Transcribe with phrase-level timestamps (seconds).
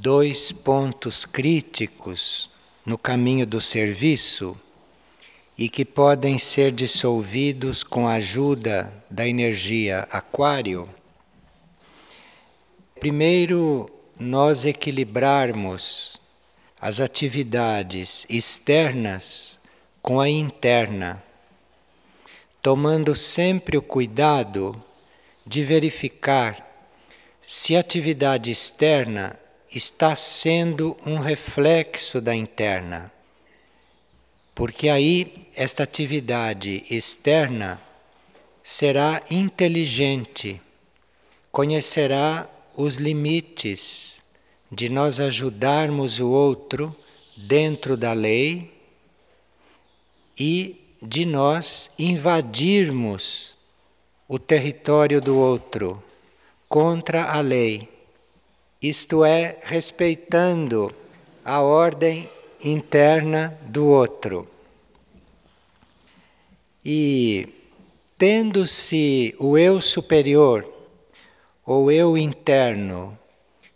[0.00, 2.48] dois pontos críticos
[2.86, 4.58] no caminho do serviço
[5.58, 10.88] e que podem ser dissolvidos com a ajuda da energia aquário.
[12.98, 16.18] Primeiro, nós equilibrarmos
[16.80, 19.60] as atividades externas
[20.00, 21.22] com a interna,
[22.62, 24.82] tomando sempre o cuidado
[25.46, 26.66] de verificar
[27.42, 29.38] se a atividade externa
[29.72, 33.12] está sendo um reflexo da interna.
[34.54, 37.80] Porque aí esta atividade externa
[38.62, 40.60] será inteligente,
[41.50, 44.22] conhecerá os limites
[44.70, 46.94] de nós ajudarmos o outro
[47.36, 48.72] dentro da lei
[50.38, 53.56] e de nós invadirmos
[54.28, 56.02] o território do outro
[56.68, 57.89] contra a lei,
[58.80, 60.94] isto é, respeitando
[61.44, 62.30] a ordem
[62.64, 64.48] interna do outro.
[66.84, 67.48] E
[68.16, 70.66] tendo-se o eu superior
[71.64, 73.18] ou eu interno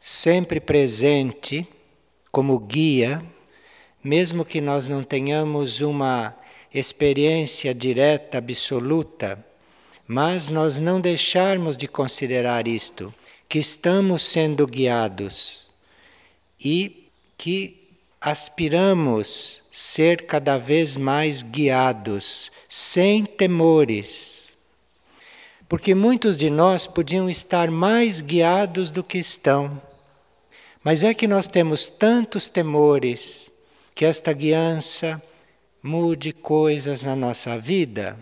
[0.00, 1.68] sempre presente
[2.32, 3.22] como guia,
[4.02, 6.34] mesmo que nós não tenhamos uma
[6.74, 9.44] experiência direta, absoluta,
[10.06, 13.14] mas nós não deixarmos de considerar isto,
[13.48, 15.68] que estamos sendo guiados
[16.58, 17.88] e que
[18.20, 24.58] aspiramos ser cada vez mais guiados, sem temores.
[25.68, 29.80] Porque muitos de nós podiam estar mais guiados do que estão
[30.84, 33.50] mas é que nós temos tantos temores
[33.94, 35.20] que esta guiança
[35.82, 38.18] mude coisas na nossa vida,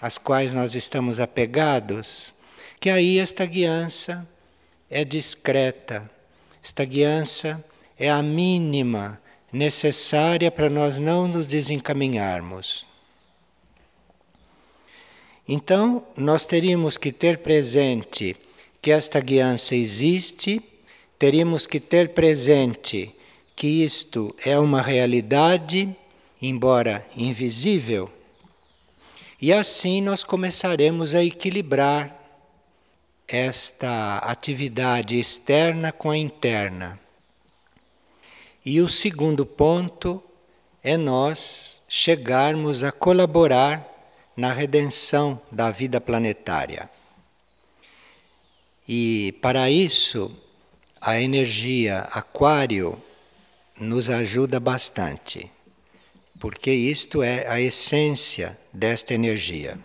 [0.00, 2.34] às quais nós estamos apegados,
[2.80, 4.28] que aí esta guiança
[4.92, 6.08] é discreta,
[6.62, 7.64] esta guiança
[7.98, 9.20] é a mínima
[9.52, 12.86] necessária para nós não nos desencaminharmos.
[15.48, 18.36] Então, nós teríamos que ter presente
[18.80, 20.62] que esta guiança existe
[21.18, 23.14] teríamos que ter presente
[23.54, 25.94] que isto é uma realidade,
[26.40, 28.10] embora invisível,
[29.40, 32.21] e assim nós começaremos a equilibrar
[33.32, 37.00] esta atividade externa com a interna.
[38.62, 40.22] E o segundo ponto
[40.84, 43.88] é nós chegarmos a colaborar
[44.36, 46.90] na redenção da vida planetária.
[48.86, 50.30] E para isso,
[51.00, 53.02] a energia aquário
[53.80, 55.50] nos ajuda bastante,
[56.38, 59.78] porque isto é a essência desta energia.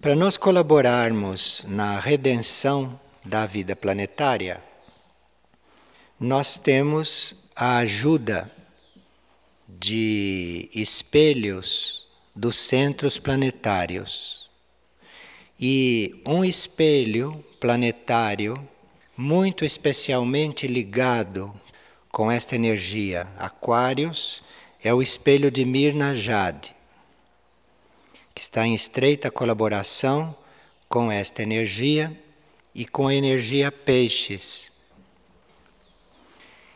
[0.00, 4.64] Para nós colaborarmos na redenção da vida planetária,
[6.18, 8.50] nós temos a ajuda
[9.68, 14.48] de espelhos dos centros planetários.
[15.60, 18.56] E um espelho planetário
[19.14, 21.54] muito especialmente ligado
[22.10, 24.40] com esta energia Aquários
[24.82, 26.74] é o espelho de Mirna Jade,
[28.40, 30.34] que está em estreita colaboração
[30.88, 32.18] com esta energia
[32.74, 34.72] e com a energia Peixes.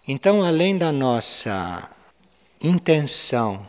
[0.07, 1.91] Então, além da nossa
[2.63, 3.67] intenção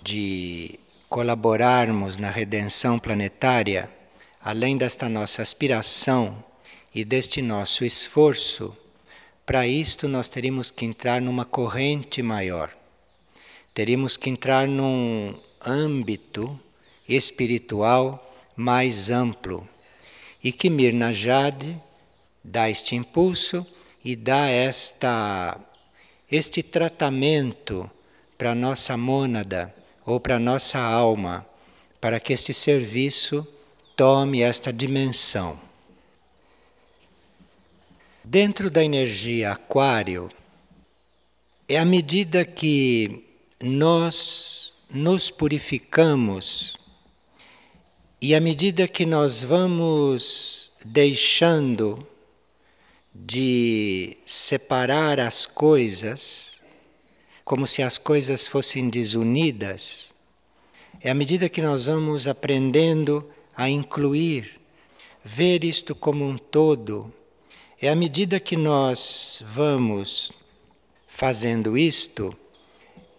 [0.00, 3.90] de colaborarmos na redenção planetária,
[4.40, 6.40] além desta nossa aspiração
[6.94, 8.76] e deste nosso esforço,
[9.44, 12.72] para isto nós teríamos que entrar numa corrente maior.
[13.74, 16.60] Teríamos que entrar num âmbito
[17.08, 18.22] espiritual
[18.56, 19.68] mais amplo.
[20.42, 21.80] E que Mirna Jade
[22.42, 23.66] dá este impulso
[24.04, 25.58] e dá esta
[26.30, 27.90] este tratamento
[28.36, 29.74] para nossa mônada
[30.04, 31.46] ou para nossa alma,
[32.00, 33.46] para que esse serviço
[33.96, 35.58] tome esta dimensão.
[38.22, 40.28] Dentro da energia aquário,
[41.68, 43.24] é à medida que
[43.60, 46.75] nós nos purificamos
[48.20, 52.06] e à medida que nós vamos deixando
[53.14, 56.60] de separar as coisas,
[57.44, 60.12] como se as coisas fossem desunidas,
[61.00, 64.60] é à medida que nós vamos aprendendo a incluir,
[65.24, 67.12] ver isto como um todo
[67.78, 70.32] é à medida que nós vamos
[71.06, 72.34] fazendo isto,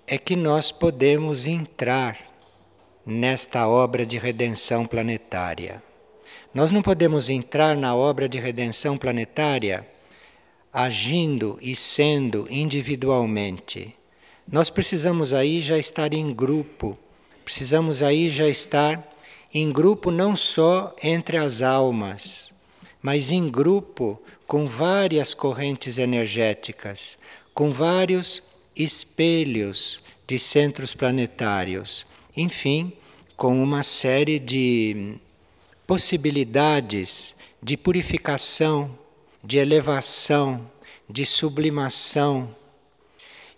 [0.08, 2.18] é que nós podemos entrar
[3.08, 5.82] nesta obra de redenção planetária.
[6.54, 9.88] Nós não podemos entrar na obra de redenção planetária
[10.74, 13.96] agindo e sendo individualmente.
[14.52, 16.98] Nós precisamos aí já estar em grupo,
[17.46, 19.16] precisamos aí já estar
[19.54, 22.54] em grupo não só entre as almas,
[23.02, 27.18] mas em grupo com várias correntes energéticas,
[27.54, 28.44] com vários
[28.76, 32.06] espelhos de centros planetários,
[32.38, 32.94] enfim,
[33.36, 35.16] com uma série de
[35.88, 38.98] possibilidades de purificação,
[39.44, 40.70] de elevação,
[41.10, 42.56] de sublimação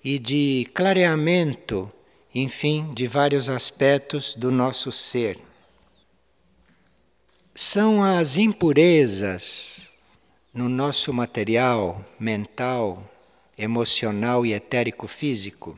[0.03, 1.91] e de clareamento,
[2.33, 5.37] enfim, de vários aspectos do nosso ser.
[7.53, 9.97] São as impurezas
[10.53, 13.03] no nosso material mental,
[13.57, 15.77] emocional e etérico-físico.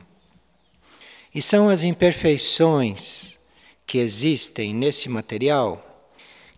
[1.34, 3.38] E são as imperfeições
[3.86, 5.88] que existem nesse material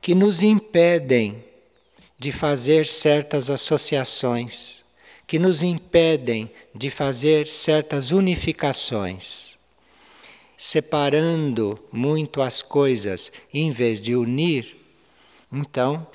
[0.00, 1.42] que nos impedem
[2.18, 4.84] de fazer certas associações,
[5.26, 9.56] que nos impedem de fazer certas unificações.
[10.56, 14.76] Separando muito as coisas em vez de unir,
[15.52, 16.06] então,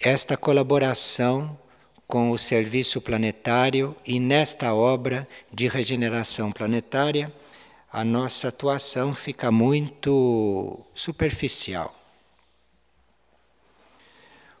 [0.00, 1.58] esta colaboração
[2.06, 7.32] com o serviço planetário e nesta obra de regeneração planetária,
[7.94, 11.96] a nossa atuação fica muito superficial.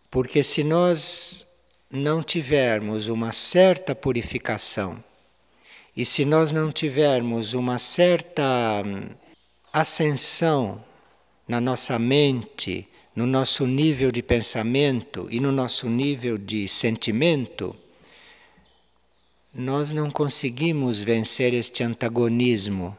[0.08, 1.44] Porque se nós
[1.90, 5.02] não tivermos uma certa purificação,
[5.96, 9.08] e se nós não tivermos uma certa hum,
[9.72, 10.80] ascensão
[11.48, 17.74] na nossa mente, no nosso nível de pensamento e no nosso nível de sentimento,
[19.52, 22.96] nós não conseguimos vencer este antagonismo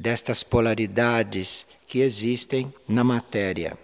[0.00, 3.76] destas polaridades que existem na matéria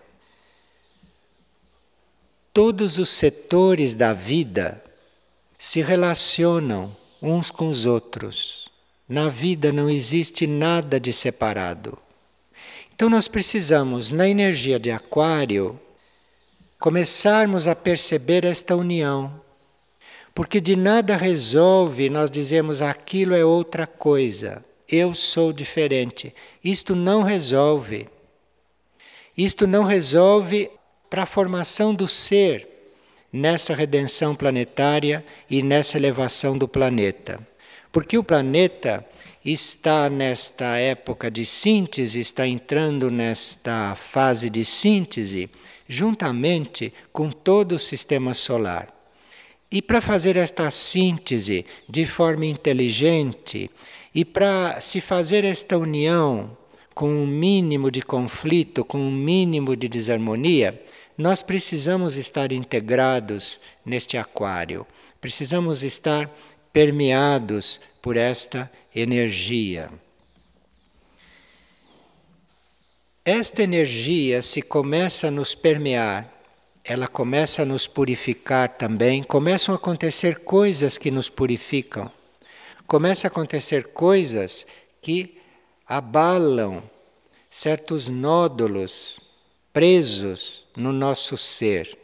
[2.56, 4.82] todos os setores da vida
[5.58, 8.70] se relacionam uns com os outros.
[9.06, 11.98] Na vida não existe nada de separado.
[12.94, 15.78] Então nós precisamos, na energia de Aquário,
[16.78, 19.38] começarmos a perceber esta união.
[20.34, 26.34] Porque de nada resolve nós dizemos aquilo é outra coisa, eu sou diferente.
[26.62, 28.08] Isto não resolve.
[29.36, 30.70] Isto não resolve
[31.10, 32.68] para a formação do ser
[33.32, 37.38] nessa redenção planetária e nessa elevação do planeta.
[37.92, 39.04] Porque o planeta
[39.44, 45.50] está nesta época de síntese, está entrando nesta fase de síntese,
[45.88, 48.92] juntamente com todo o sistema solar.
[49.70, 53.70] E para fazer esta síntese de forma inteligente
[54.16, 56.56] e para se fazer esta união
[56.94, 60.82] com um mínimo de conflito, com um mínimo de desarmonia,
[61.18, 64.86] nós precisamos estar integrados neste aquário,
[65.20, 66.34] precisamos estar
[66.72, 69.90] permeados por esta energia.
[73.22, 76.32] Esta energia se começa a nos permear,
[76.82, 82.15] ela começa a nos purificar também, começam a acontecer coisas que nos purificam.
[82.86, 84.66] Começa a acontecer coisas
[85.02, 85.38] que
[85.86, 86.82] abalam
[87.50, 89.18] certos nódulos
[89.72, 91.98] presos no nosso ser.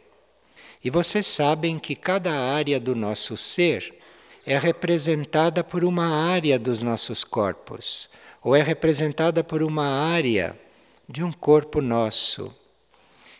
[0.83, 3.97] E vocês sabem que cada área do nosso ser
[4.45, 8.09] é representada por uma área dos nossos corpos,
[8.43, 10.59] ou é representada por uma área
[11.07, 12.53] de um corpo nosso.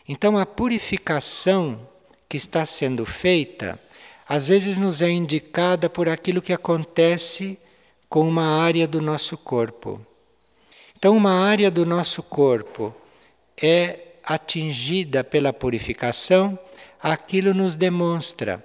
[0.08, 1.89] Então a purificação
[2.29, 3.79] que está sendo feita,
[4.27, 7.58] às vezes nos é indicada por aquilo que acontece
[8.10, 10.00] com uma área do nosso corpo.
[10.98, 12.96] Então, uma área do nosso corpo
[13.62, 16.58] é atingida pela purificação,
[17.01, 18.63] aquilo nos demonstra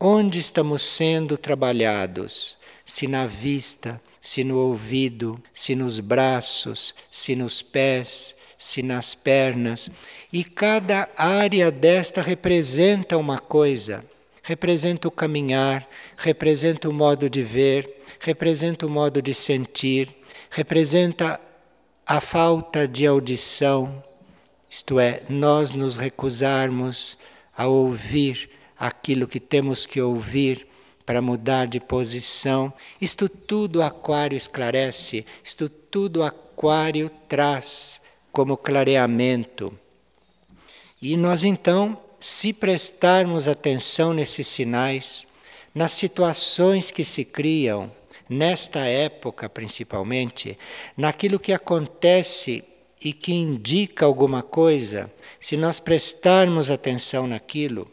[0.00, 7.60] onde estamos sendo trabalhados, se na vista, se no ouvido, se nos braços, se nos
[7.60, 9.90] pés, se nas pernas.
[10.32, 14.04] E cada área desta representa uma coisa.
[14.42, 20.16] Representa o caminhar, representa o modo de ver, representa o modo de sentir,
[20.50, 21.40] representa
[22.06, 24.02] a falta de audição,
[24.68, 27.18] isto é, nós nos recusarmos
[27.56, 30.66] a ouvir aquilo que temos que ouvir
[31.04, 32.72] para mudar de posição.
[33.00, 39.76] Isto tudo Aquário esclarece, isto tudo Aquário traz como clareamento.
[41.02, 45.26] E nós então, se prestarmos atenção nesses sinais,
[45.74, 47.90] nas situações que se criam,
[48.28, 50.58] nesta época principalmente,
[50.94, 52.62] naquilo que acontece
[53.02, 57.90] e que indica alguma coisa, se nós prestarmos atenção naquilo,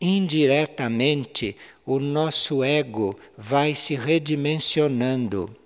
[0.00, 1.56] indiretamente
[1.86, 5.56] o nosso ego vai se redimensionando.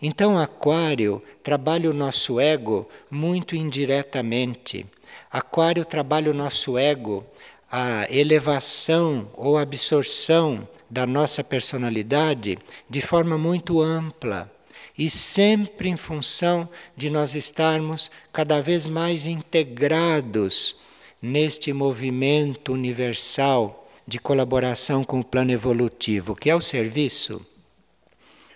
[0.00, 4.86] Então, Aquário trabalha o nosso ego muito indiretamente.
[5.30, 7.24] Aquário trabalha o nosso ego,
[7.70, 12.58] a elevação ou absorção da nossa personalidade
[12.88, 14.50] de forma muito ampla
[14.96, 20.76] e sempre em função de nós estarmos cada vez mais integrados
[21.20, 27.44] neste movimento universal de colaboração com o plano evolutivo, que é o serviço.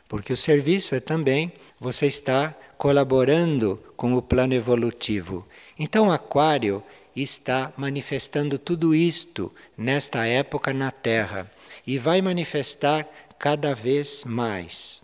[0.09, 5.47] Porque o serviço é também você estar colaborando com o plano evolutivo.
[5.79, 6.83] Então, Aquário
[7.15, 11.49] está manifestando tudo isto nesta época na Terra
[11.87, 13.09] e vai manifestar
[13.39, 15.01] cada vez mais.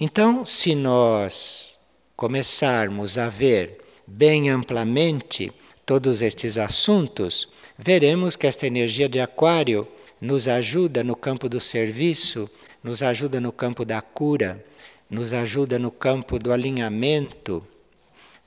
[0.00, 1.80] Então, se nós
[2.14, 5.50] começarmos a ver bem amplamente
[5.84, 9.88] todos estes assuntos, veremos que esta energia de Aquário
[10.20, 12.48] nos ajuda no campo do serviço,
[12.84, 14.64] nos ajuda no campo da cura,
[15.08, 17.66] nos ajuda no campo do alinhamento,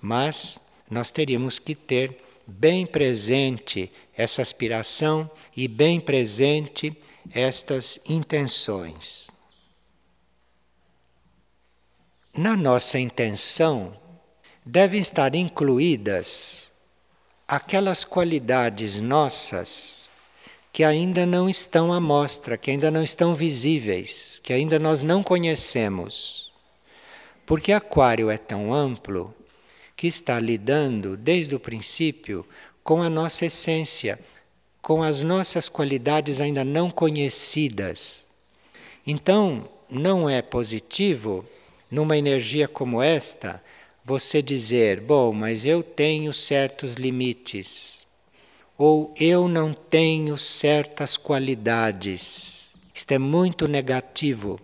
[0.01, 0.59] mas
[0.89, 6.95] nós teríamos que ter bem presente essa aspiração e bem presente
[7.31, 9.29] estas intenções.
[12.33, 13.97] Na nossa intenção
[14.65, 16.71] devem estar incluídas
[17.47, 20.11] aquelas qualidades nossas
[20.71, 25.23] que ainda não estão à mostra, que ainda não estão visíveis, que ainda nós não
[25.23, 26.46] conhecemos.
[27.47, 29.33] Porque Aquário é tão amplo
[29.95, 32.45] que está lidando desde o princípio
[32.83, 34.19] com a nossa essência,
[34.81, 38.27] com as nossas qualidades ainda não conhecidas.
[39.07, 41.45] Então, não é positivo,
[41.89, 43.63] numa energia como esta,
[44.03, 48.05] você dizer: bom, mas eu tenho certos limites,
[48.77, 52.75] ou eu não tenho certas qualidades.
[52.93, 54.59] Isto é muito negativo,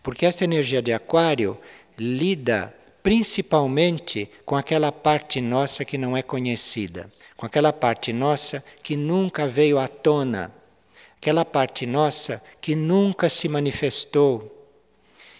[0.00, 1.58] porque esta energia de Aquário
[2.02, 8.96] lida principalmente com aquela parte nossa que não é conhecida, com aquela parte nossa que
[8.96, 10.50] nunca veio à tona,
[11.16, 14.66] aquela parte nossa que nunca se manifestou.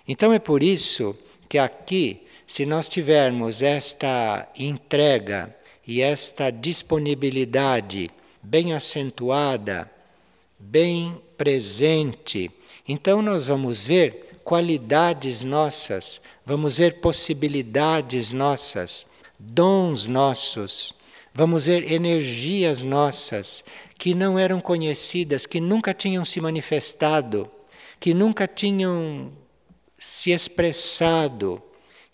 [0.07, 1.17] Então é por isso
[1.49, 8.11] que aqui, se nós tivermos esta entrega e esta disponibilidade
[8.43, 9.91] bem acentuada,
[10.59, 12.51] bem presente,
[12.87, 19.07] então nós vamos ver qualidades nossas, vamos ver possibilidades nossas,
[19.39, 20.93] dons nossos,
[21.33, 23.65] vamos ver energias nossas
[23.97, 27.49] que não eram conhecidas, que nunca tinham se manifestado,
[28.01, 29.31] que nunca tinham
[29.97, 31.63] se expressado.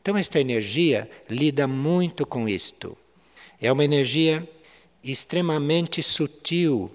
[0.02, 2.94] Então, esta energia lida muito com isto.
[3.58, 4.46] É uma energia
[5.02, 6.94] extremamente sutil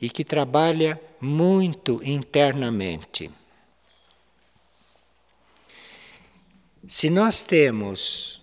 [0.00, 3.30] e que trabalha muito internamente.
[6.86, 8.40] Se nós temos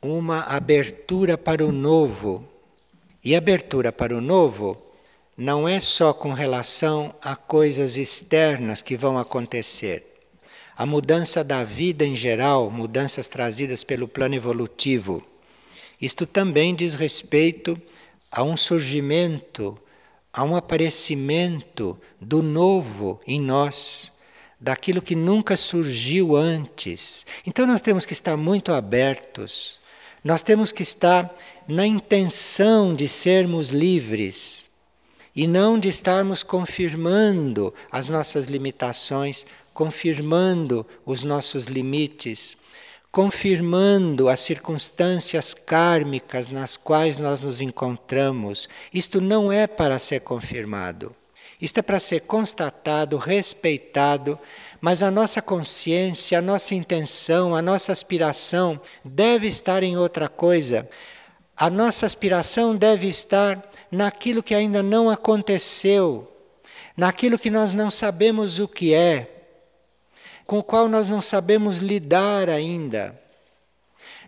[0.00, 2.48] uma abertura para o novo,
[3.24, 4.80] e abertura para o novo
[5.36, 10.04] não é só com relação a coisas externas que vão acontecer.
[10.76, 15.22] A mudança da vida em geral, mudanças trazidas pelo plano evolutivo,
[16.00, 17.80] isto também diz respeito
[18.30, 19.78] a um surgimento,
[20.32, 24.11] a um aparecimento do novo em nós
[24.62, 27.26] daquilo que nunca surgiu antes.
[27.44, 29.80] Então nós temos que estar muito abertos,
[30.22, 31.34] nós temos que estar
[31.66, 34.70] na intenção de sermos livres
[35.34, 42.56] e não de estarmos confirmando as nossas limitações, confirmando os nossos limites,
[43.10, 48.68] confirmando as circunstâncias kármicas nas quais nós nos encontramos.
[48.94, 51.16] Isto não é para ser confirmado.
[51.62, 54.36] Isto é para ser constatado, respeitado,
[54.80, 60.88] mas a nossa consciência, a nossa intenção, a nossa aspiração deve estar em outra coisa.
[61.56, 66.28] A nossa aspiração deve estar naquilo que ainda não aconteceu,
[66.96, 69.44] naquilo que nós não sabemos o que é,
[70.44, 73.16] com o qual nós não sabemos lidar ainda.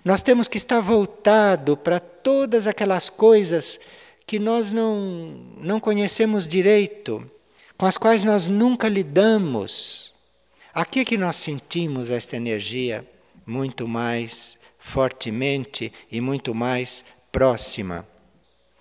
[0.04, 3.80] Nós temos que estar voltado para todas aquelas coisas
[4.26, 7.28] que nós não, não conhecemos direito,
[7.76, 10.12] com as quais nós nunca lidamos.
[10.72, 13.06] Aqui é que nós sentimos esta energia
[13.46, 18.06] muito mais fortemente e muito mais próxima.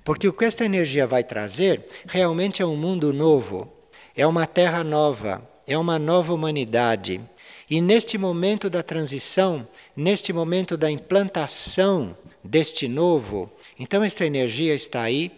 [0.03, 3.71] Porque o que esta energia vai trazer realmente é um mundo novo,
[4.15, 7.21] é uma terra nova, é uma nova humanidade.
[7.69, 13.49] E neste momento da transição, neste momento da implantação deste novo,
[13.79, 15.31] então esta energia está aí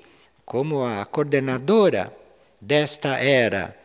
[0.46, 2.16] como a coordenadora
[2.62, 3.76] desta era.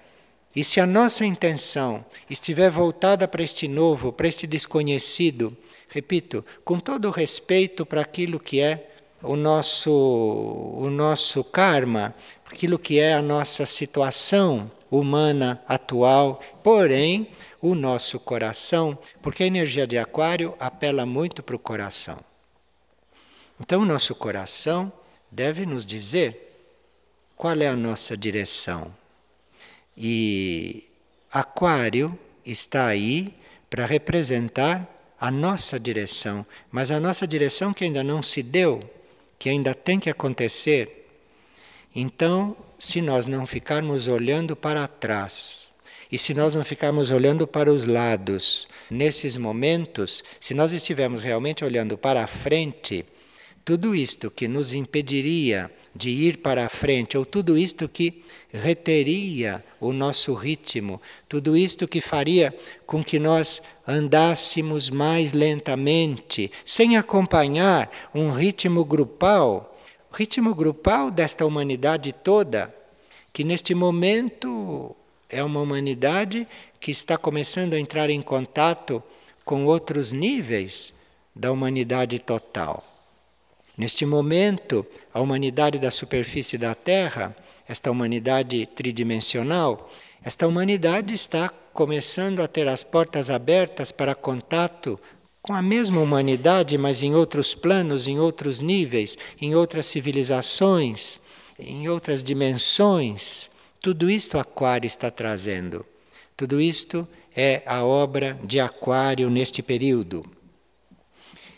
[0.55, 5.57] E se a nossa intenção estiver voltada para este novo, para este desconhecido,
[5.89, 8.89] repito, com todo o respeito para aquilo que é
[9.23, 12.15] o nosso, o nosso karma,
[12.45, 17.29] aquilo que é a nossa situação humana atual, porém,
[17.63, 22.30] o nosso coração, porque a energia de Aquário apela muito para o coração.
[23.61, 24.91] Então, o nosso coração
[25.31, 26.51] deve nos dizer
[27.37, 28.93] qual é a nossa direção.
[29.97, 30.85] E
[31.31, 33.35] Aquário está aí
[33.69, 34.89] para representar
[35.21, 38.83] a nossa direção, mas a nossa direção que ainda não se deu,
[39.39, 41.07] que ainda tem que acontecer.
[41.95, 45.71] Então, se nós não ficarmos olhando para trás,
[46.11, 51.65] e se nós não ficarmos olhando para os lados, nesses momentos, se nós estivermos realmente
[51.65, 53.05] olhando para a frente,
[53.65, 59.65] tudo isto que nos impediria de ir para a frente, ou tudo isto que reteria
[59.81, 67.91] o nosso ritmo, tudo isto que faria com que nós andássemos mais lentamente, sem acompanhar
[68.15, 69.79] um ritmo grupal,
[70.13, 72.75] ritmo grupal desta humanidade toda,
[73.33, 74.95] que neste momento
[75.29, 76.47] é uma humanidade
[76.81, 79.03] que está começando a entrar em contato
[79.45, 80.93] com outros níveis
[81.35, 83.00] da humanidade total.
[83.81, 87.35] Neste momento, a humanidade da superfície da Terra,
[87.67, 89.91] esta humanidade tridimensional,
[90.23, 95.01] esta humanidade está começando a ter as portas abertas para contato
[95.41, 101.19] com a mesma humanidade, mas em outros planos, em outros níveis, em outras civilizações,
[101.59, 103.51] em outras dimensões.
[103.81, 105.87] Tudo isto Aquário está trazendo.
[106.37, 110.23] Tudo isto é a obra de Aquário neste período.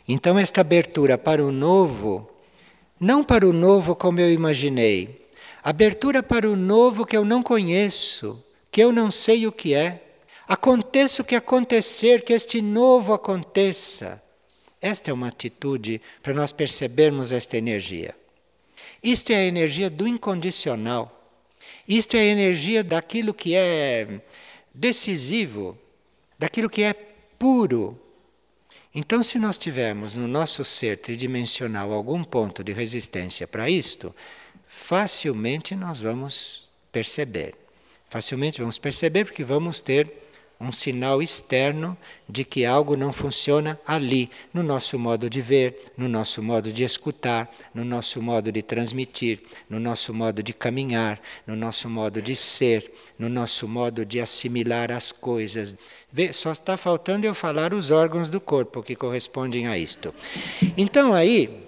[0.06, 2.28] Então, esta abertura para o novo,
[2.98, 5.28] não para o novo como eu imaginei,
[5.62, 10.02] abertura para o novo que eu não conheço, que eu não sei o que é.
[10.48, 14.20] Aconteça o que acontecer, que este novo aconteça.
[14.80, 18.14] Esta é uma atitude para nós percebermos esta energia.
[19.02, 21.20] Isto é a energia do incondicional.
[21.86, 24.20] Isto é a energia daquilo que é
[24.74, 25.78] decisivo,
[26.38, 27.98] daquilo que é puro,
[28.94, 34.14] então, se nós tivermos no nosso ser tridimensional algum ponto de resistência para isto,
[34.66, 37.54] facilmente nós vamos perceber.
[38.10, 40.21] Facilmente vamos perceber porque vamos ter
[40.62, 41.96] um sinal externo
[42.28, 46.84] de que algo não funciona ali, no nosso modo de ver, no nosso modo de
[46.84, 52.36] escutar, no nosso modo de transmitir, no nosso modo de caminhar, no nosso modo de
[52.36, 55.76] ser, no nosso modo de assimilar as coisas.
[56.12, 60.14] Vê, só está faltando eu falar os órgãos do corpo que correspondem a isto.
[60.76, 61.62] Então aí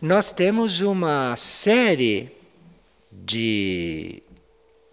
[0.00, 2.30] nós temos uma série
[3.12, 4.22] de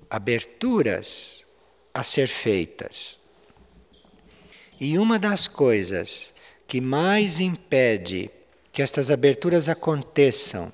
[0.10, 1.46] aberturas
[1.94, 3.27] a ser feitas.
[4.80, 6.34] E uma das coisas
[6.68, 8.30] que mais impede
[8.72, 10.72] que estas aberturas aconteçam,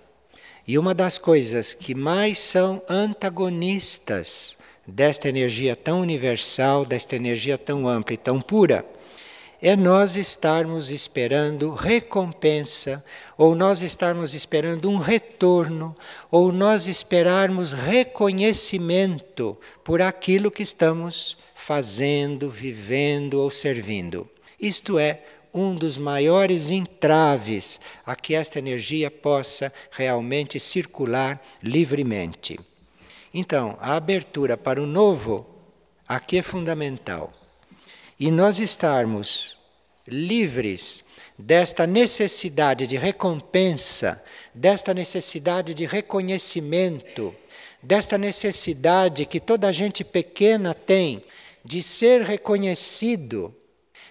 [0.68, 7.88] e uma das coisas que mais são antagonistas desta energia tão universal, desta energia tão
[7.88, 8.86] ampla e tão pura,
[9.66, 13.02] é nós estarmos esperando recompensa,
[13.38, 15.96] ou nós estarmos esperando um retorno,
[16.30, 24.30] ou nós esperarmos reconhecimento por aquilo que estamos fazendo, vivendo ou servindo.
[24.60, 25.24] Isto é
[25.54, 32.60] um dos maiores entraves a que esta energia possa realmente circular livremente.
[33.34, 35.48] Então, a abertura para o novo
[36.06, 37.32] aqui é fundamental.
[38.26, 39.58] E nós estarmos
[40.08, 41.04] livres
[41.38, 47.36] desta necessidade de recompensa, desta necessidade de reconhecimento,
[47.82, 51.22] desta necessidade que toda gente pequena tem
[51.66, 53.54] de ser reconhecido,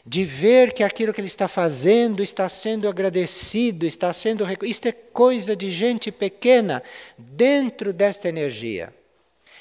[0.04, 4.46] de ver que aquilo que ele está fazendo está sendo agradecido, está sendo.
[4.62, 6.82] Isto é coisa de gente pequena
[7.16, 8.92] dentro desta energia.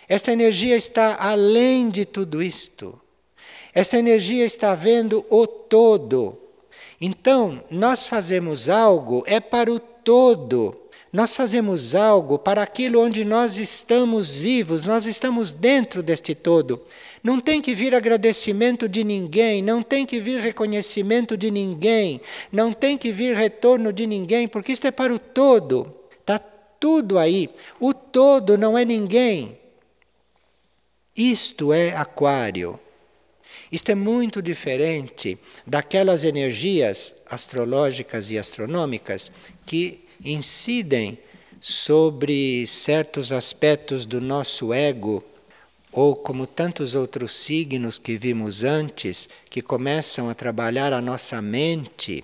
[0.10, 3.02] Esta energia está além de tudo isto.
[3.73, 6.38] Esta energia está vendo o todo.
[6.99, 10.77] Então, nós fazemos algo é para o todo.
[11.12, 16.81] Nós fazemos algo para aquilo onde nós estamos vivos, nós estamos dentro deste todo.
[17.21, 22.71] Não tem que vir agradecimento de ninguém, não tem que vir reconhecimento de ninguém, não
[22.71, 25.93] tem que vir retorno de ninguém, porque isto é para o todo.
[26.19, 27.49] Está tudo aí.
[27.79, 29.60] O todo não é ninguém.
[31.15, 32.79] Isto é Aquário.
[33.71, 39.31] Isto é muito diferente daquelas energias astrológicas e astronômicas
[39.65, 41.17] que incidem
[41.60, 45.23] sobre certos aspectos do nosso ego
[45.91, 52.23] ou como tantos outros signos que vimos antes, que começam a trabalhar a nossa mente,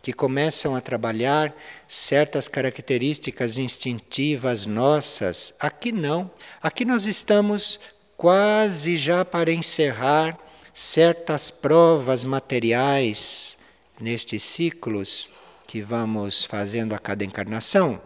[0.00, 1.54] que começam a trabalhar
[1.86, 5.54] certas características instintivas nossas.
[5.58, 6.30] Aqui não.
[6.62, 7.80] Aqui nós estamos
[8.16, 10.38] quase já para encerrar
[10.80, 13.58] certas provas materiais
[14.00, 15.28] nestes ciclos
[15.66, 18.00] que vamos fazendo a cada encarnação.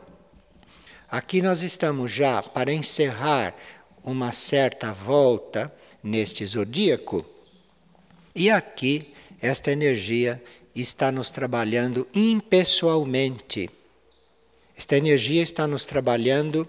[1.06, 3.54] Aqui nós estamos já para encerrar
[4.02, 5.70] uma certa volta
[6.02, 7.26] neste zodíaco,
[8.35, 10.42] e aqui esta energia
[10.74, 13.68] está nos trabalhando impessoalmente.
[14.74, 16.66] Esta energia está nos trabalhando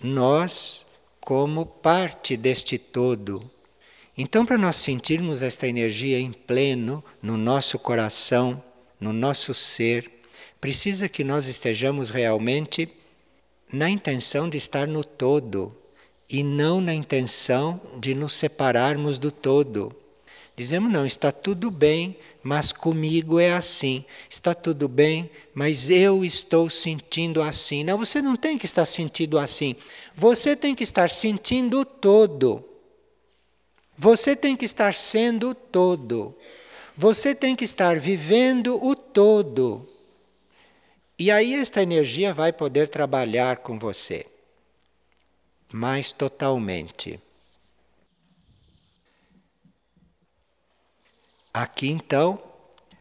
[0.00, 0.86] nós
[1.20, 3.52] como parte deste todo.
[4.16, 8.62] Então, para nós sentirmos esta energia em pleno no nosso coração,
[9.00, 10.10] no nosso ser,
[10.60, 12.88] precisa que nós estejamos realmente
[13.72, 15.76] na intenção de estar no todo
[16.30, 19.94] e não na intenção de nos separarmos do todo.
[20.56, 24.04] Dizemos, não, está tudo bem, mas comigo é assim.
[24.30, 27.82] Está tudo bem, mas eu estou sentindo assim.
[27.82, 29.74] Não, você não tem que estar sentindo assim.
[30.14, 32.64] Você tem que estar sentindo o todo.
[33.96, 36.36] Você tem que estar sendo o todo.
[36.96, 39.88] Você tem que estar vivendo o todo.
[41.18, 44.26] E aí esta energia vai poder trabalhar com você
[45.74, 47.20] mais totalmente.
[51.52, 52.40] Aqui então,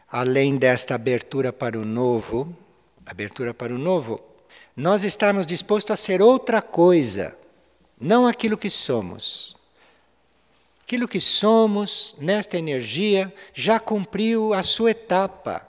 [0.10, 2.58] além desta abertura para o novo,
[3.06, 4.20] abertura para o novo,
[4.76, 7.38] nós estamos dispostos a ser outra coisa,
[8.00, 9.56] não aquilo que somos.
[10.84, 15.66] Aquilo que somos nesta energia já cumpriu a sua etapa.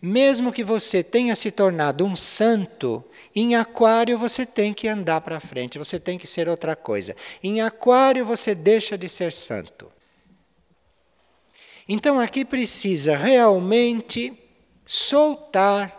[0.00, 3.02] Mesmo que você tenha se tornado um santo,
[3.34, 7.16] em Aquário você tem que andar para frente, você tem que ser outra coisa.
[7.42, 9.90] Em Aquário você deixa de ser santo.
[11.88, 14.38] Então aqui precisa realmente
[14.84, 15.98] soltar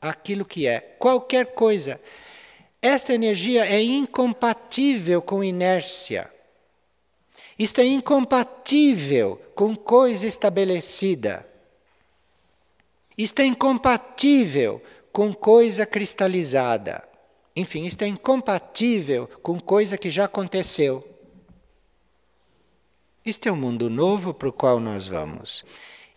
[0.00, 2.00] aquilo que é, qualquer coisa.
[2.86, 6.32] Esta energia é incompatível com inércia.
[7.58, 11.44] Isto é incompatível com coisa estabelecida.
[13.18, 17.02] Isto é incompatível com coisa cristalizada.
[17.56, 21.04] Enfim, isto é incompatível com coisa que já aconteceu.
[23.24, 25.64] Este é o mundo novo para o qual nós vamos.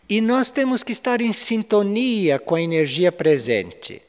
[0.08, 4.04] E nós temos que estar em sintonia com a energia presente.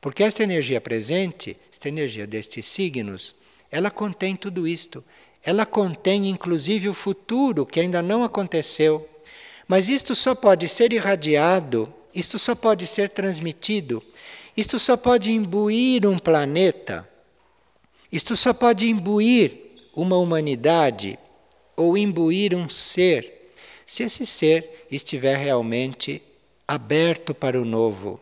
[0.00, 3.34] Porque esta energia presente, esta energia destes signos,
[3.70, 5.04] ela contém tudo isto.
[5.42, 9.06] Ela contém inclusive o futuro que ainda não aconteceu.
[9.68, 14.00] Mas isto só pode ser irradiado isto só pode ser transmitido,
[14.56, 17.08] isto só pode imbuir um planeta,
[18.12, 21.18] isto só pode imbuir uma humanidade
[21.76, 23.52] ou imbuir um ser,
[23.84, 26.22] se esse ser estiver realmente
[26.68, 28.20] aberto para o novo.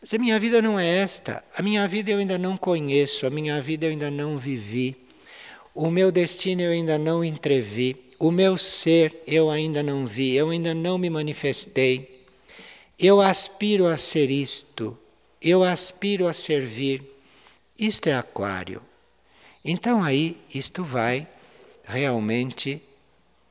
[0.00, 3.30] Mas a minha vida não é esta, a minha vida eu ainda não conheço, a
[3.30, 4.96] minha vida eu ainda não vivi,
[5.74, 10.50] o meu destino eu ainda não entrevi, o meu ser eu ainda não vi, eu
[10.50, 12.26] ainda não me manifestei.
[12.98, 14.98] Eu aspiro a ser isto,
[15.40, 17.02] eu aspiro a servir.
[17.78, 18.82] Isto é Aquário.
[19.64, 21.28] Então aí isto vai
[21.84, 22.82] realmente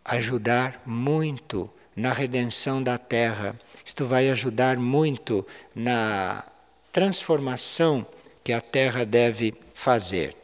[0.04, 3.60] ajudar muito na redenção da Terra.
[3.84, 6.46] Isto vai ajudar muito na
[6.94, 8.06] transformação
[8.44, 10.38] que a Terra deve fazer.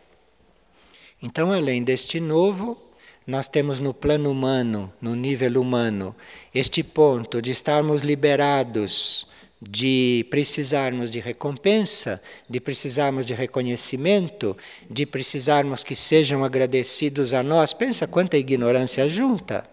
[1.22, 2.78] Então, além deste novo,
[3.26, 6.16] nós temos no plano humano, no nível humano,
[6.54, 9.28] este ponto de estarmos liberados
[9.62, 14.58] de precisarmos de recompensa, de precisarmos de reconhecimento,
[14.90, 17.72] de precisarmos que sejam agradecidos a nós.
[17.72, 19.73] Pensa quanta ignorância junta.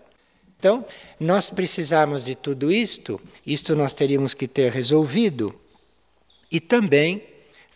[0.60, 0.84] Então,
[1.18, 5.58] nós precisamos de tudo isto, isto nós teríamos que ter resolvido.
[6.52, 7.22] E também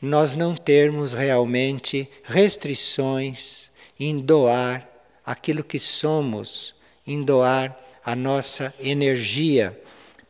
[0.03, 4.87] nós não termos realmente restrições em doar
[5.25, 6.75] aquilo que somos,
[7.07, 9.81] em doar a nossa energia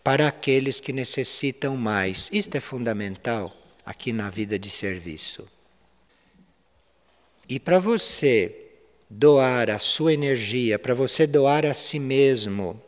[0.05, 2.31] para aqueles que necessitam mais.
[2.33, 3.53] Isto é fundamental
[3.85, 5.45] aqui na vida de serviço.
[7.49, 8.64] E para você
[9.09, 12.81] doar a sua energia, para você doar a si mesmo,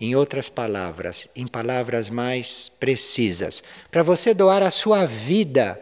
[0.00, 5.80] em outras palavras, em palavras mais precisas, para você doar a sua vida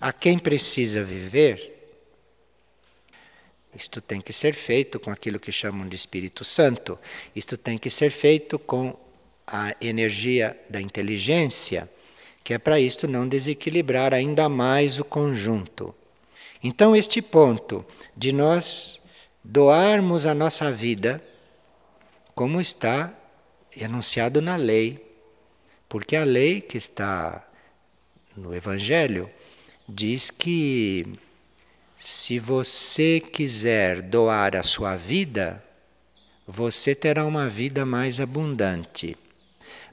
[0.00, 1.72] a quem precisa viver,
[3.74, 6.98] isto tem que ser feito com aquilo que chamam de Espírito Santo.
[7.34, 8.94] Isto tem que ser feito com
[9.46, 11.90] a energia da inteligência,
[12.44, 15.94] que é para isto não desequilibrar ainda mais o conjunto.
[16.62, 17.84] Então, este ponto
[18.16, 19.01] de nós
[19.44, 21.22] doarmos a nossa vida,
[22.34, 23.12] como está
[23.76, 25.04] enunciado na lei,
[25.88, 27.46] porque a lei que está
[28.36, 29.28] no Evangelho
[29.88, 31.18] diz que
[31.96, 35.62] se você quiser doar a sua vida,
[36.46, 39.16] você terá uma vida mais abundante.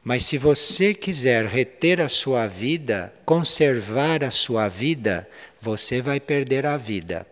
[0.03, 5.29] Mas se você quiser reter a sua vida, conservar a sua vida,
[5.61, 7.27] você vai perder a vida.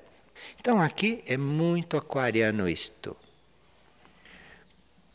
[0.67, 3.15] Então aqui é muito aquariano isto.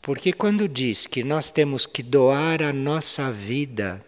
[0.01, 4.03] Porque quando diz que nós temos que doar a nossa vida,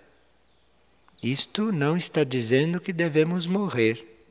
[1.21, 4.25] isto não está dizendo que devemos morrer.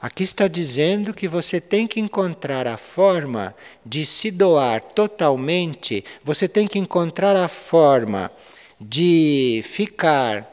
[0.00, 6.48] Aqui está dizendo que você tem que encontrar a forma de se doar totalmente, você
[6.48, 8.32] tem que encontrar a forma
[8.80, 10.50] de ficar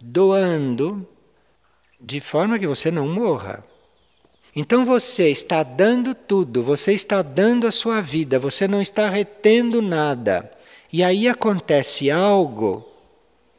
[0.00, 1.06] doando
[2.00, 3.64] de forma que você não morra.
[4.56, 9.82] Então você está dando tudo, você está dando a sua vida, você não está retendo
[9.82, 10.50] nada.
[10.92, 12.88] E aí acontece algo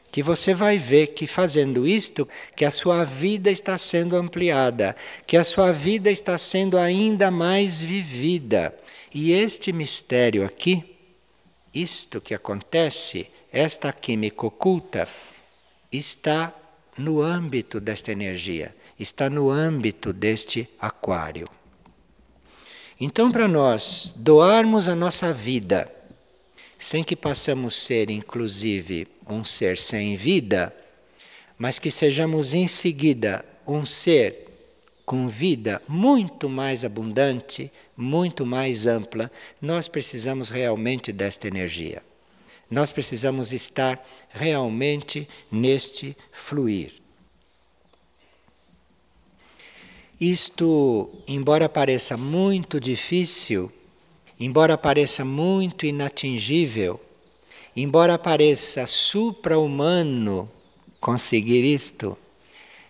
[0.10, 4.96] que você vai ver que fazendo isto, que a sua vida está sendo ampliada,
[5.28, 8.74] que a sua vida está sendo ainda mais vivida.
[9.14, 10.96] E este mistério aqui,
[11.74, 15.06] isto que acontece, esta química oculta,
[15.92, 16.54] está
[16.98, 21.48] no âmbito desta energia, está no âmbito deste aquário.
[23.00, 25.92] Então, para nós doarmos a nossa vida,
[26.80, 30.74] sem que possamos ser, inclusive, um ser sem vida,
[31.58, 34.46] mas que sejamos em seguida um ser
[35.06, 39.32] com vida muito mais abundante, muito mais ampla,
[39.62, 42.02] nós precisamos realmente desta energia.
[42.70, 47.05] Nós precisamos estar realmente neste fluir.
[50.20, 53.70] Isto, embora pareça muito difícil,
[54.40, 57.02] embora pareça muito inatingível,
[57.76, 60.50] embora pareça supra-humano
[61.02, 62.18] conseguir isto,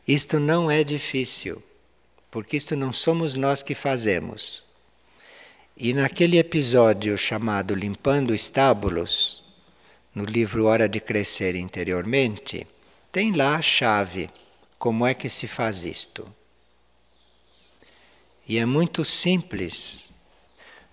[0.07, 1.63] isto não é difícil,
[2.29, 4.63] porque isto não somos nós que fazemos.
[5.75, 9.43] E naquele episódio chamado Limpando Estábulos,
[10.13, 12.67] no livro Hora de Crescer Interiormente,
[13.11, 14.29] tem lá a chave,
[14.77, 16.25] como é que se faz isto.
[18.47, 20.11] E é muito simples.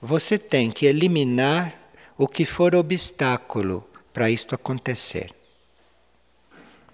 [0.00, 1.78] Você tem que eliminar
[2.16, 5.34] o que for obstáculo para isto acontecer.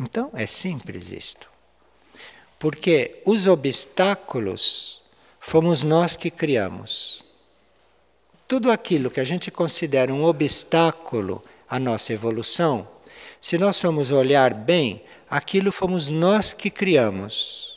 [0.01, 1.49] Então é simples isto.
[2.59, 5.01] Porque os obstáculos
[5.39, 7.25] fomos nós que criamos.
[8.49, 12.89] Tudo aquilo que a gente considera um obstáculo à nossa evolução,
[13.41, 17.68] se nós formos olhar bem, aquilo fomos nós que criamos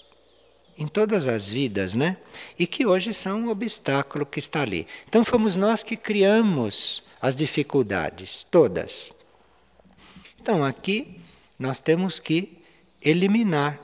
[0.82, 2.18] em todas as vidas, né?
[2.58, 4.88] E que hoje são um obstáculo que está ali.
[5.08, 9.14] Então fomos nós que criamos as dificuldades, todas.
[10.42, 11.20] Então aqui
[11.60, 12.58] nós temos que
[13.00, 13.80] eliminar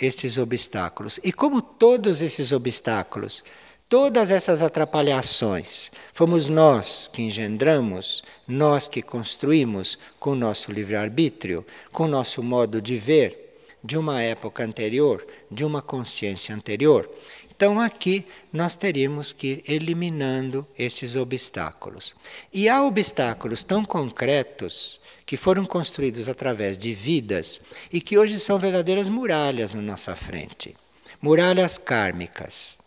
[0.00, 1.20] estes obstáculos.
[1.22, 3.44] E como todos esses obstáculos,
[3.88, 12.04] todas essas atrapalhações, fomos nós que engendramos, nós que construímos com o nosso livre-arbítrio, com
[12.04, 13.41] o nosso modo de ver,
[13.82, 17.10] de uma época anterior, de uma consciência anterior.
[17.54, 22.14] Então aqui nós teríamos que ir eliminando esses obstáculos.
[22.52, 27.60] E há obstáculos tão concretos que foram construídos através de vidas
[27.92, 30.76] e que hoje são verdadeiras muralhas na nossa frente.
[31.20, 32.78] Muralhas kármicas.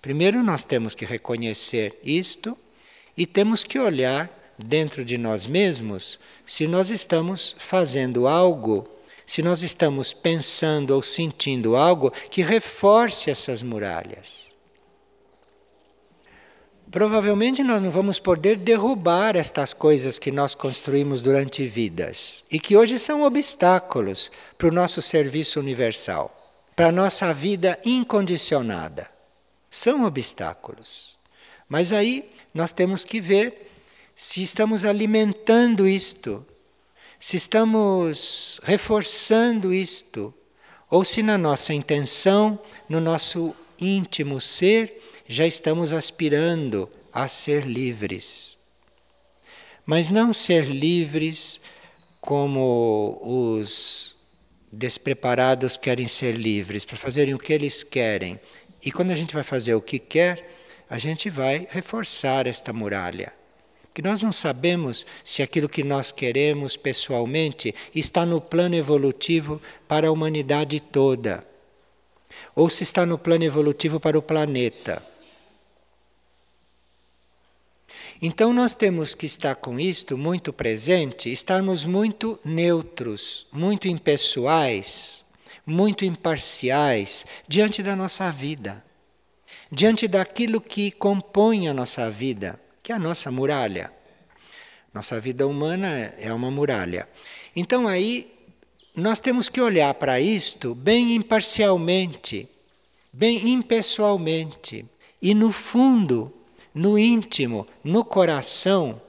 [0.00, 2.56] Primeiro nós temos que reconhecer isto
[3.16, 8.88] e temos que olhar dentro de nós mesmos se nós estamos fazendo algo
[9.26, 14.54] se nós estamos pensando ou sentindo algo que reforce essas muralhas.
[16.90, 22.76] Provavelmente nós não vamos poder derrubar estas coisas que nós construímos durante vidas e que
[22.76, 26.32] hoje são obstáculos para o nosso serviço universal,
[26.76, 29.10] para a nossa vida incondicionada.
[29.68, 31.18] São obstáculos.
[31.68, 33.72] Mas aí nós temos que ver
[34.14, 36.46] se estamos alimentando isto
[37.24, 40.34] se estamos reforçando isto,
[40.90, 48.58] ou se na nossa intenção, no nosso íntimo ser, já estamos aspirando a ser livres.
[49.86, 51.62] Mas não ser livres
[52.20, 54.14] como os
[54.70, 58.38] despreparados querem ser livres, para fazerem o que eles querem.
[58.84, 60.46] E quando a gente vai fazer o que quer,
[60.90, 63.32] a gente vai reforçar esta muralha
[63.94, 70.08] que nós não sabemos se aquilo que nós queremos pessoalmente está no plano evolutivo para
[70.08, 71.46] a humanidade toda.
[72.56, 75.00] ou se está no plano evolutivo para o planeta.
[78.20, 85.24] Então nós temos que estar com isto muito presente, estarmos muito neutros, muito impessoais,
[85.66, 88.84] muito imparciais diante da nossa vida,
[89.70, 93.90] diante daquilo que compõe a nossa vida, que é a nossa muralha.
[94.92, 97.08] Nossa vida humana é uma muralha.
[97.56, 98.30] Então aí
[98.94, 102.46] nós temos que olhar para isto bem imparcialmente,
[103.12, 104.84] bem impessoalmente
[105.20, 106.32] e no fundo
[106.74, 109.00] no íntimo, no coração,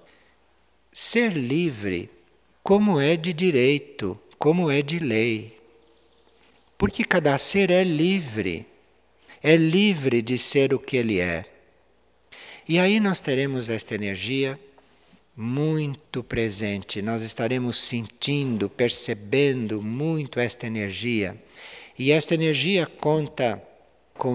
[0.93, 2.09] ser livre,
[2.63, 5.59] como é de direito, como é de lei.
[6.77, 8.67] Porque cada ser é livre,
[9.41, 11.54] é livre de ser o que ele é.
[12.67, 14.59] E aí nós teremos esta energia
[15.37, 21.39] muito presente, nós estaremos sentindo, percebendo muito esta energia.
[21.99, 23.61] E esta energia conta
[24.17, 24.33] com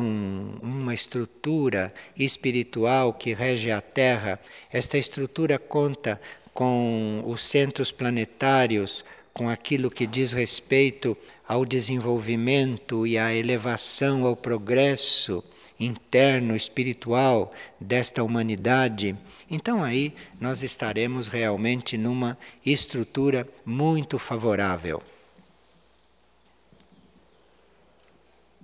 [0.63, 4.39] uma estrutura espiritual que rege a Terra.
[4.73, 6.21] Esta estrutura conta
[6.55, 11.17] com os centros planetários, com aquilo que diz respeito
[11.49, 15.43] ao desenvolvimento e à elevação, ao progresso
[15.81, 19.17] interno espiritual desta humanidade.
[19.51, 25.03] Então aí nós estaremos realmente numa estrutura muito favorável.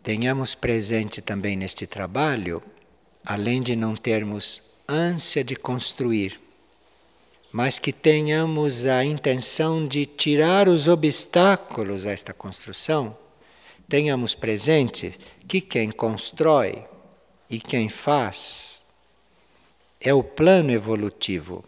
[0.06, 2.62] tenhamos presente também neste trabalho,
[3.24, 6.40] além de não termos ânsia de construir,
[7.50, 13.18] mas que tenhamos a intenção de tirar os obstáculos a esta construção,
[13.88, 16.84] tenhamos presente que quem constrói
[17.48, 18.82] e quem faz
[20.00, 21.64] é o plano evolutivo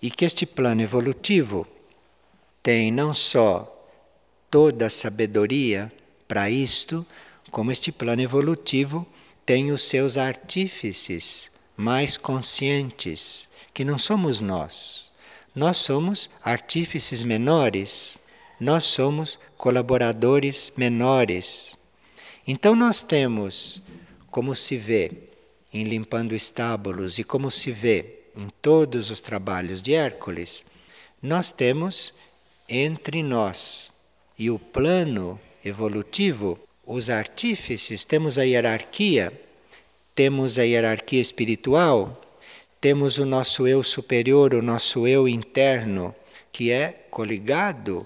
[0.00, 1.66] e que este plano evolutivo
[2.62, 3.70] tem não só
[4.50, 5.92] toda a sabedoria
[6.28, 7.04] para isto,
[7.50, 9.06] como este plano evolutivo
[9.44, 15.12] tem os seus artífices mais conscientes, que não somos nós.
[15.54, 18.18] Nós somos artífices menores,
[18.58, 21.76] nós somos colaboradores menores.
[22.46, 23.82] Então nós temos,
[24.34, 25.12] como se vê
[25.72, 30.66] em limpando estábulos e como se vê em todos os trabalhos de Hércules,
[31.22, 32.12] nós temos
[32.68, 33.92] entre nós
[34.36, 39.32] e o plano evolutivo os artífices, temos a hierarquia,
[40.16, 42.20] temos a hierarquia espiritual,
[42.80, 46.12] temos o nosso eu superior, o nosso eu interno,
[46.50, 48.04] que é coligado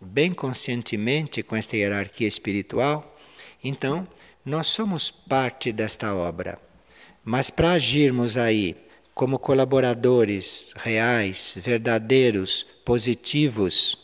[0.00, 3.14] bem conscientemente com esta hierarquia espiritual.
[3.62, 4.08] Então,
[4.44, 6.58] nós somos parte desta obra.
[7.24, 8.76] Mas para agirmos aí
[9.14, 13.98] como colaboradores reais, verdadeiros, positivos,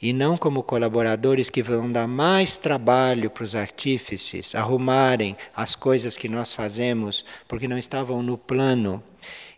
[0.00, 6.16] e não como colaboradores que vão dar mais trabalho para os artífices arrumarem as coisas
[6.16, 9.02] que nós fazemos porque não estavam no plano.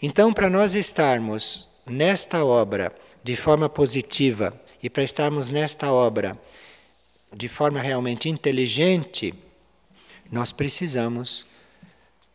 [0.01, 6.39] Então, para nós estarmos nesta obra de forma positiva e para estarmos nesta obra
[7.33, 9.35] de forma realmente inteligente,
[10.31, 11.47] nós precisamos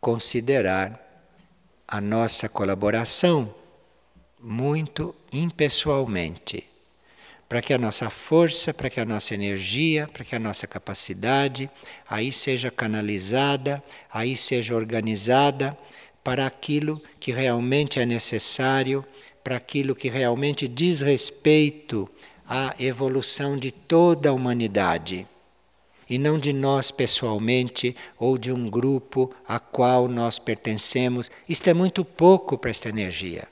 [0.00, 1.00] considerar
[1.88, 3.54] a nossa colaboração
[4.40, 6.64] muito impessoalmente
[7.48, 11.70] para que a nossa força, para que a nossa energia, para que a nossa capacidade
[12.08, 13.82] aí seja canalizada,
[14.12, 15.76] aí seja organizada
[16.24, 19.04] para aquilo que realmente é necessário,
[19.44, 22.10] para aquilo que realmente diz respeito
[22.48, 25.26] à evolução de toda a humanidade.
[26.08, 31.30] E não de nós pessoalmente ou de um grupo a qual nós pertencemos.
[31.48, 33.48] Isto é muito pouco para esta energia.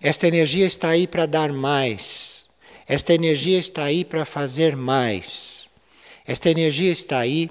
[0.00, 2.48] Esta energia está aí para dar mais,
[2.90, 5.68] esta energia está aí para fazer mais.
[6.26, 7.48] Esta energia está aí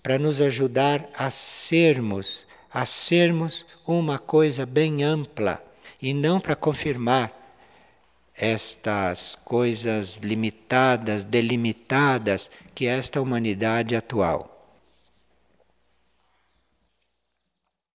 [0.00, 5.60] para nos ajudar a sermos, a sermos uma coisa bem ampla
[6.00, 7.45] e não para confirmar
[8.38, 14.55] estas coisas limitadas, delimitadas que esta humanidade atual.